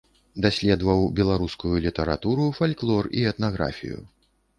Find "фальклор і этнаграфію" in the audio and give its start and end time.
2.61-3.99